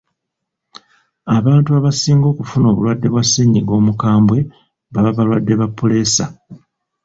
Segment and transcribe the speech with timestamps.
[1.37, 4.39] Abantu abasinga okufa obulwadde bwa ssennyiga omukambwe
[4.93, 6.25] baba balwadde ba puleesa.